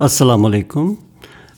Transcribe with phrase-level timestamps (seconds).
[0.00, 0.92] السلام علیکم۔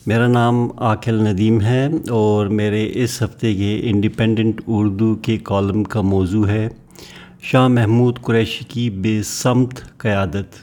[0.07, 6.01] میرا نام عاقل ندیم ہے اور میرے اس ہفتے کے انڈیپینڈنٹ اردو کے کالم کا
[6.01, 6.67] موضوع ہے،
[7.41, 10.59] شاہ محمود قریشی کی بے سمت قیادت۔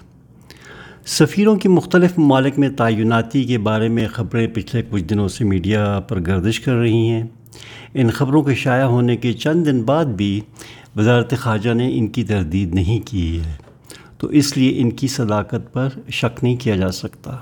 [1.09, 6.01] سفیروں کی مختلف ممالک میں تعیناتی کے بارے میں خبریں پچھلے کچھ دنوں سے میڈیا
[6.09, 7.23] پر گردش کر رہی ہیں۔
[7.95, 10.41] ان خبروں کے شائع ہونے کے چند دن بعد بھی
[10.97, 13.53] وزارت خارجہ نے ان کی تردید نہیں کی ہے،
[14.19, 17.37] تو اس لیے ان کی صداقت پر شک نہیں کیا جا سکتا۔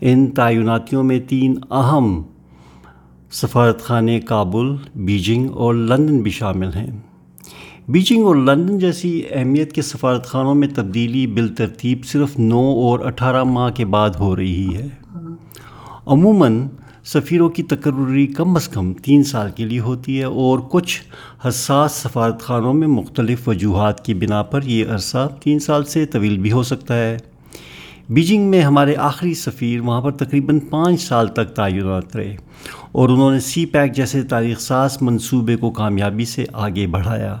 [0.00, 2.22] ان تعیناتیوں میں تین اہم
[3.30, 6.86] سفارت خانے کابل، بیجنگ اور لندن بھی شامل ہیں۔
[7.88, 13.44] بیجنگ اور لندن جیسی اہمیت کے سفارت خانوں میں تبدیلی بالترتیب صرف نو اور اٹھارہ
[13.44, 14.88] ماہ کے بعد ہو رہی ہے۔
[16.06, 16.68] عموماً
[17.04, 21.02] سفیروں کی تقرری کم از کم تین سال کے لیے ہوتی ہے اور کچھ
[21.48, 26.38] حساس سفارت خانوں میں مختلف وجوہات کی بنا پر یہ عرصہ تین سال سے طویل
[26.38, 27.16] بھی ہو سکتا ہے۔
[28.08, 32.36] بیجنگ میں ہمارے آخری سفیر وہاں پر تقریباً پانچ سال تک تعینات رہے
[32.92, 37.36] اور انہوں نے سی پیک جیسے تاریخ ساز منصوبے کو کامیابی سے آگے بڑھایا۔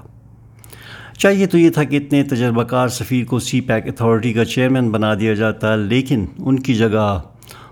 [1.18, 4.90] چاہیے تو یہ تھا کہ اتنے تجربہ کار سفیر کو سی پیک اتھارٹی کا چیئرمین
[4.90, 7.20] بنا دیا جاتا، لیکن ان کی جگہ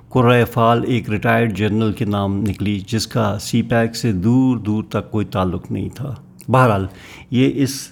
[0.08, 4.84] قرۂ فال ایک ریٹائرڈ جنرل کے نام نکلی جس کا سی پیک سے دور دور
[4.84, 6.14] تک کوئی تعلق نہیں تھا۔
[6.48, 6.86] بہرحال،
[7.30, 7.88] یہ اس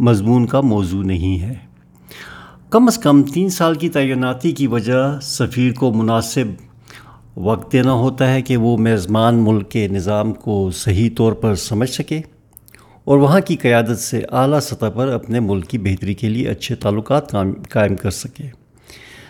[0.00, 1.65] مضمون کا موضوع نہیں ہے۔
[2.70, 6.44] کم از کم تین سال کی تعیناتی کی وجہ سفیر کو مناسب
[7.36, 11.90] وقت دینا ہوتا ہے کہ وہ میزبان ملک کے نظام کو صحیح طور پر سمجھ
[11.90, 12.20] سکے
[13.04, 16.74] اور وہاں کی قیادت سے اعلیٰ سطح پر اپنے ملک کی بہتری کے لیے اچھے
[16.74, 17.34] تعلقات
[17.70, 18.48] قائم کر سکے۔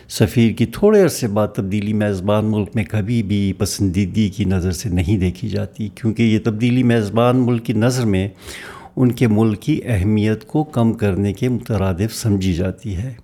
[0.09, 4.89] سفیر کی تھوڑے عرصے بعد تبدیلی میزبان ملک میں کبھی بھی پسندیدگی کی نظر سے
[4.89, 8.28] نہیں دیکھی جاتی، کیونکہ یہ تبدیلی میزبان ملک کی نظر میں
[8.97, 13.15] ان کے ملک کی اہمیت کو کم کرنے کے مترادف سمجھی جاتی ہے۔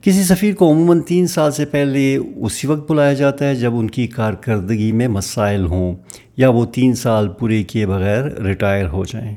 [0.00, 3.90] کسی سفیر کو عموماً تین سال سے پہلے اسی وقت بلایا جاتا ہے جب ان
[3.90, 5.96] کی کارکردگی میں مسائل ہوں
[6.36, 9.36] یا وہ تین سال پورے کیے بغیر ریٹائر ہو جائیں۔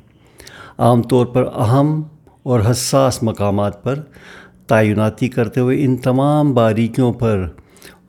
[0.78, 2.04] عام طور پر اہم
[2.44, 4.00] اور حساس مقامات پر
[4.68, 7.48] تعیناتی کرتے ہوئے ان تمام باریکیوں پر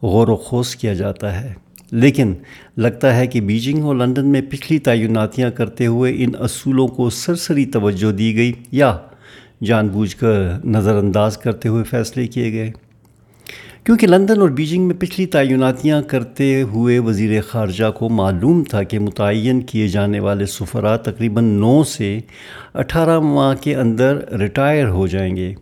[0.02, 1.52] غور و خوص کیا جاتا ہے۔
[1.90, 2.34] لیکن
[2.76, 7.64] لگتا ہے کہ بیجنگ اور لندن میں پچھلی تعیناتیاں کرتے ہوئے ان اصولوں کو سرسری
[7.64, 8.98] توجہ دی گئی یا
[9.64, 12.70] جان بوجھ کر نظر انداز کرتے ہوئے فیصلے کیے گئے۔
[13.84, 18.98] کیونکہ لندن اور بیجنگ میں پچھلی تعیناتیاں کرتے ہوئے وزیر خارجہ کو معلوم تھا کہ
[18.98, 22.18] متعین کیے جانے والے سفرا تقریباً نو سے
[22.74, 25.54] اٹھارہ ماہ کے اندر ریٹائر ہو جائیں گے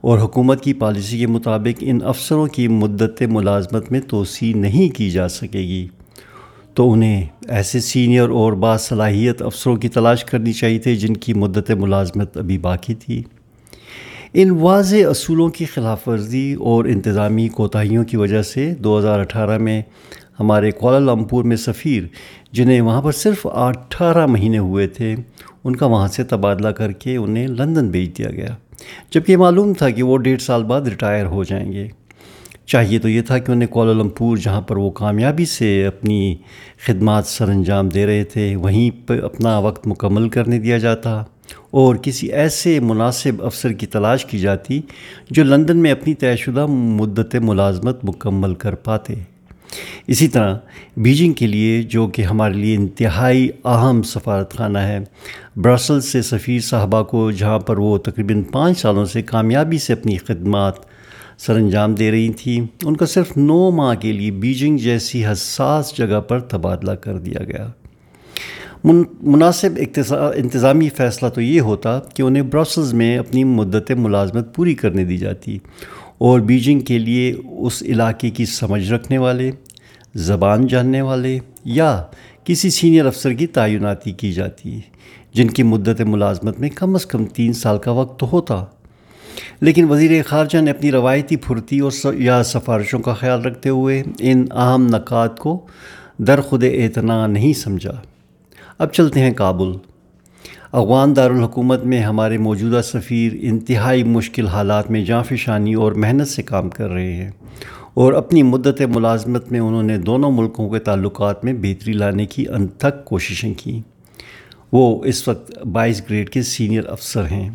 [0.00, 5.10] اور حکومت کی پالیسی کے مطابق ان افسروں کی مدت ملازمت میں توسیع نہیں کی
[5.10, 5.86] جا سکے گی۔
[6.74, 11.70] تو انہیں ایسے سینئر اور باصلاحیت افسروں کی تلاش کرنی چاہیے تھے جن کی مدت
[11.70, 13.22] ملازمت ابھی باقی تھی۔
[14.34, 19.58] ان واضح اصولوں کی خلاف ورزی اور انتظامی کوتاہیوں کی وجہ سے دو ہزار اٹھارہ
[19.58, 19.82] میں
[20.40, 22.02] ہمارے کوالالمپور میں سفیر،
[22.52, 25.14] جنہیں وہاں پر صرف اٹھارہ مہینے ہوئے تھے،
[25.64, 28.54] ان کا وہاں سے تبادلہ کر کے انہیں لندن بھیج دیا گیا۔
[29.14, 31.88] جبکہ معلوم تھا کہ وہ ڈیڑھ سال بعد ریٹائر ہو جائیں گے۔
[32.66, 36.36] چاہیے تو یہ تھا کہ انہیں کوالالمپور، جہاں پر وہ کامیابی سے اپنی
[36.86, 41.22] خدمات سر انجام دے رہے تھے، وہیں پہ اپنا وقت مکمل کرنے دیا جاتا
[41.70, 44.80] اور کسی ایسے مناسب افسر کی تلاش کی جاتی
[45.30, 49.14] جو لندن میں اپنی طے شدہ مدت ملازمت مکمل کر پاتے۔
[50.06, 50.56] اسی طرح
[50.96, 54.98] بیجنگ کے لیے، جو کہ ہمارے لیے انتہائی اہم سفارت خانہ ہے
[55.56, 60.16] برسل سے سفیر صاحبہ کو، جہاں پر وہ تقریباً پانچ سالوں سے کامیابی سے اپنی
[60.16, 60.93] خدمات
[61.38, 65.92] سر انجام دے رہی تھیں ان کا صرف نو ماہ کے لیے بیجنگ جیسی حساس
[65.96, 67.68] جگہ پر تبادلہ کر دیا گیا۔
[68.84, 69.70] مناسب
[70.34, 75.16] انتظامی فیصلہ تو یہ ہوتا کہ انہیں برسلز میں اپنی مدت ملازمت پوری کرنے دی
[75.16, 75.58] جاتی
[76.18, 79.50] اور بیجنگ کے لیے اس علاقے کی سمجھ رکھنے والے،
[80.14, 82.02] زبان جاننے والے یا
[82.44, 84.80] کسی سینئر افسر کی تعیناتی کی جاتی،
[85.34, 88.64] جن کی مدت ملازمت میں کم از کم تین سال کا وقت تو ہوتا۔
[89.60, 94.46] لیکن وزیر خارجہ نے اپنی روایتی پھرتی اور یا سفارشوں کا خیال رکھتے ہوئے ان
[94.50, 95.66] اہم نکات کو
[96.18, 98.00] در خود اعتنا نہیں سمجھا۔
[98.78, 99.72] اب چلتے ہیں کابل۔
[100.72, 106.42] افغان دارالحکومت میں ہمارے موجودہ سفیر انتہائی مشکل حالات میں جاں فشانی اور محنت سے
[106.42, 107.30] کام کر رہے ہیں
[107.94, 112.48] اور اپنی مدت ملازمت میں انہوں نے دونوں ملکوں کے تعلقات میں بہتری لانے کی
[112.48, 113.88] انتھک کوششیں کیں۔
[114.72, 117.50] وہ اس وقت بائیس گریڈ کے سینئر افسر ہیں۔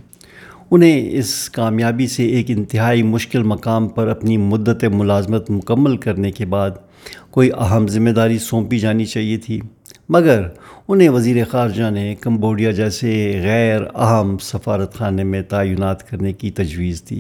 [0.71, 6.45] انہیں اس کامیابی سے ایک انتہائی مشکل مقام پر اپنی مدت ملازمت مکمل کرنے کے
[6.45, 6.69] بعد
[7.31, 9.59] کوئی اہم ذمہ داری سونپی جانی چاہیے تھی۔
[10.09, 10.43] مگر
[10.87, 17.03] انہیں وزیر خارجہ نے کمبوڈیا جیسے غیر اہم سفارت خانے میں تعینات کرنے کی تجویز
[17.09, 17.19] دی۔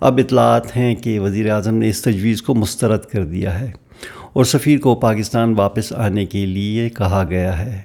[0.00, 3.70] اب اطلاعات ہیں کہ وزیر اعظم نے اس تجویز کو مسترد کر دیا ہے
[4.32, 7.82] اور سفیر کو پاکستان واپس آنے کے لیے کہا گیا ہے۔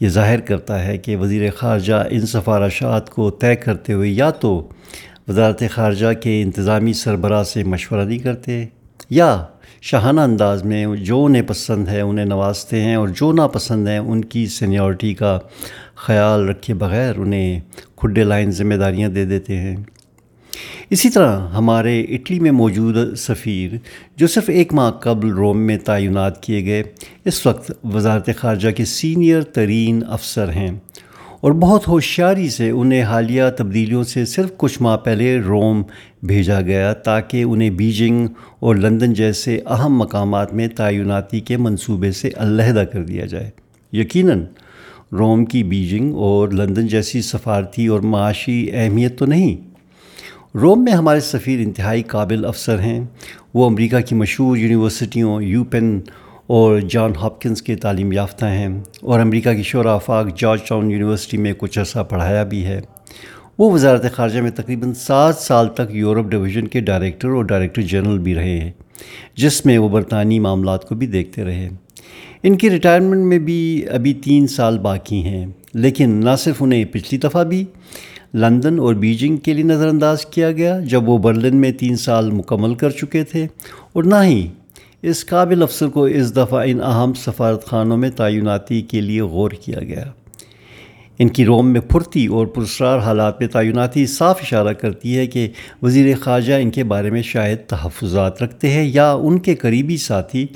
[0.00, 4.68] یہ ظاہر کرتا ہے کہ وزیر خارجہ ان سفارشات کو طے کرتے ہوئے یا تو
[5.28, 8.64] وزارت خارجہ کے انتظامی سربراہ سے مشورہ نہیں کرتے،
[9.10, 9.44] یا
[9.82, 14.24] شاہانہ انداز میں جو انہیں پسند ہے انہیں نوازتے ہیں اور جو ناپسند ہیں ان
[14.24, 15.38] کی سینیورٹی کا
[15.96, 17.60] خیال رکھے بغیر انہیں
[17.96, 19.76] کھڈے لائن ذمہ داریاں دے دیتے ہیں۔
[20.90, 23.76] اسی طرح ہمارے اٹلی میں موجود سفیر
[24.16, 26.82] جو صرف ایک ماہ قبل روم میں تعینات کیے گئے،
[27.24, 30.70] اس وقت وزارت خارجہ کے سینئر ترین افسر ہیں
[31.40, 35.82] اور بہت ہوشیاری سے انہیں حالیہ تبدیلیوں سے صرف کچھ ماہ پہلے روم
[36.22, 38.28] بھیجا گیا تاکہ انہیں بیجنگ
[38.60, 43.50] اور لندن جیسے اہم مقامات میں تعیناتی کے منصوبے سے علیحدہ کر دیا جائے۔
[43.92, 44.44] یقیناً
[45.12, 49.67] روم کی بیجنگ اور لندن جیسی سفارتی اور معاشی اہمیت تو نہیں
[50.54, 53.00] روم میں ہمارے سفیر انتہائی قابل افسر ہیں۔
[53.54, 56.00] وہ امریکہ کی مشہور یونیورسٹیوں، یو پین
[56.46, 58.68] اور جان ہاپکنس کے تعلیم یافتہ ہیں
[59.00, 62.80] اور امریکہ کی شعرا افاق جارج ٹاؤن یونیورسٹی میں کچھ عرصہ پڑھایا بھی ہے۔
[63.58, 68.18] وہ وزارت خارجہ میں تقریباً سات سال تک یورپ ڈویژن کے ڈائریکٹر اور ڈائریکٹر جنرل
[68.18, 68.70] بھی رہے ہیں،
[69.36, 71.68] جس میں وہ برطانوی معاملات کو بھی دیکھتے رہے
[72.42, 77.18] ان کی ریٹائرمنٹ میں بھی ابھی تین سال باقی ہیں، لیکن نہ صرف انہیں پچھلی
[77.18, 77.64] دفعہ بھی
[78.34, 82.30] لندن اور بیجنگ کے لیے نظر انداز کیا گیا، جب وہ برلن میں تین سال
[82.30, 83.46] مکمل کر چکے تھے۔
[83.92, 84.46] اور نہ ہی،
[85.02, 89.50] اس قابل افسر کو اس دفعہ ان اہم سفارت خانوں میں تعیناتی کے لیے غور
[89.50, 90.04] کیا گیا۔
[91.18, 95.48] ان کی روم میں پھرتی اور پرسرار حالات میں تعیناتی صاف اشارہ کرتی ہے کہ
[95.82, 100.46] وزیر خارجہ ان کے بارے میں شاید تحفظات رکھتے ہیں یا ان کے قریبی ساتھی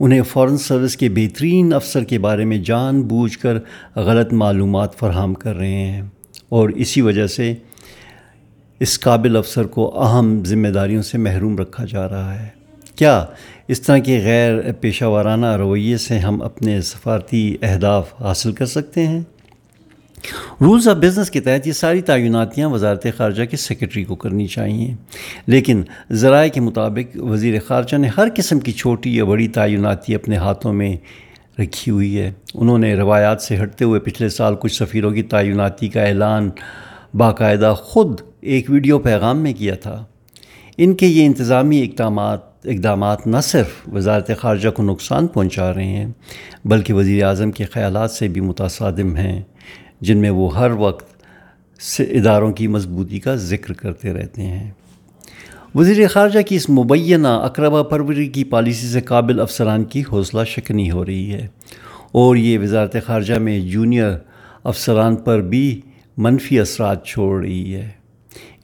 [0.00, 3.58] انہیں فورن سروس کے بہترین افسر کے بارے میں جان بوجھ کر
[3.96, 6.02] غلط معلومات فراہم کر رہے ہیں۔
[6.48, 7.54] اور اسی وجہ سے
[8.80, 12.48] اس قابل افسر کو اہم ذمہ داریوں سے محروم رکھا جا رہا ہے۔
[12.96, 13.24] کیا
[13.68, 19.06] اس طرح کے غیر پیشہ وارانہ رویے سے ہم اپنے سفارتی اہداف حاصل کر سکتے
[19.06, 19.20] ہیں؟
[20.60, 24.94] رولز آف بزنس کے تحت یہ ساری تعیناتیاں وزارت خارجہ کے سیکرٹری کو کرنی چاہیے
[25.46, 30.36] لیکن ذرائع کے مطابق وزیر خارجہ نے ہر قسم کی چھوٹی یا بڑی تعیناتی اپنے
[30.36, 30.96] ہاتھوں میں
[31.60, 35.88] رکھی ہوئی ہے۔ انہوں نے روایات سے ہٹتے ہوئے پچھلے سال کچھ سفیروں کی تعیناتی
[35.88, 36.50] کا اعلان
[37.14, 40.04] باقاعدہ خود ایک ویڈیو پیغام میں کیا تھا۔
[40.78, 46.06] ان کے یہ انتظامی اقدامات اقدامات نہ صرف وزارت خارجہ کو نقصان پہنچا رہے ہیں،
[46.64, 49.42] بلکہ وزیر اعظم کے خیالات سے بھی متصادم ہیں،
[50.00, 51.22] جن میں وہ ہر وقت
[51.80, 54.70] سے اداروں کی مضبوطی کا ذکر کرتے رہتے ہیں۔
[55.78, 60.90] وزیر خارجہ کی اس مبینہ اقربا پروری کی پالیسی سے قابل افسران کی حوصلہ شکنی
[60.90, 61.46] ہو رہی ہے۔
[62.12, 64.10] اور یہ وزارت خارجہ میں جونیئر
[64.64, 65.80] افسران پر بھی
[66.16, 67.88] منفی اثرات چھوڑ رہی ہے۔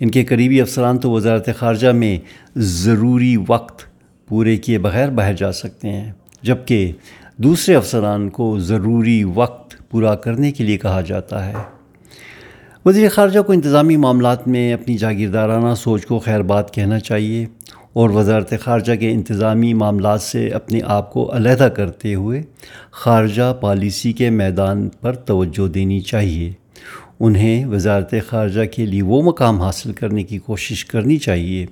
[0.01, 2.19] ان کے قریبی افسران تو وزارت خارجہ میں
[2.57, 3.83] ضروری وقت
[4.29, 6.13] پورے کیے بغیر باہر جا سکتے ہیں،
[6.43, 6.93] جبکہ
[7.37, 11.55] دوسرے افسران کو ضروری وقت پورا کرنے کے لیے کہا جاتا ہے۔
[12.87, 17.47] وزیر خارجہ کو انتظامی معاملات میں اپنی جاگیردارانہ سوچ کو خیر بات کہنا چاہیے
[17.93, 22.43] اور وزارت خارجہ کے انتظامی معاملات سے اپنے آپ کو علیحدہ کرتے ہوئے
[22.91, 26.53] خارجہ پالیسی کے میدان پر توجہ دینی چاہیے۔
[27.21, 31.67] انہیں وزارت خارجہ کے لیے وہ مقام حاصل کرنے کی کوشش کرنی چاہیے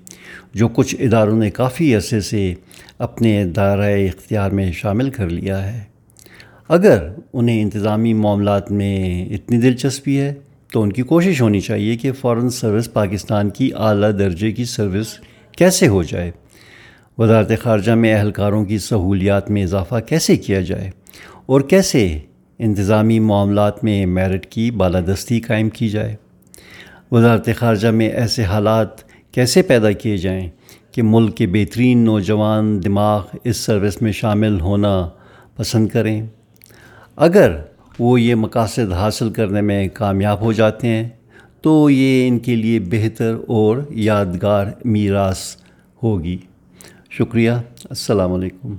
[0.55, 2.55] جو کچھ اداروں نے کافی عرصے سے
[2.99, 5.81] اپنے دائرۂ اختیار میں شامل کر لیا ہے۔
[6.69, 10.35] اگر انہیں انتظامی معاملات میں اتنی دلچسپی ہے
[10.73, 15.19] تو ان کی کوشش ہونی چاہیے کہ فورن سروس پاکستان کی اعلیٰ درجے کی سروس
[15.57, 16.31] کیسے ہو جائے۔
[17.19, 20.91] وزارت خارجہ میں اہلکاروں کی سہولیات میں اضافہ کیسے کیا جائے
[21.47, 22.19] اور کیسے
[22.59, 26.17] انتظامی معاملات میں میرٹ کی بالادستی قائم کی جائے۔
[27.13, 28.89] وزارت خارجہ میں ایسے حالات
[29.33, 30.49] کیسے پیدا کیے جائیں
[30.93, 35.09] کہ ملک کے بہترین نوجوان دماغ اس سروس میں شامل ہونا
[35.57, 36.27] پسند کریں۔
[37.17, 37.53] اگر
[37.99, 41.09] وہ یہ مقاصد حاصل کرنے میں کامیاب ہو جاتے ہیں،
[41.61, 45.57] تو یہ ان کے لیے بہتر اور یادگار میراث
[46.03, 46.39] ہوگی۔
[47.11, 47.51] شکریہ،
[47.91, 48.77] السلام علیکم۔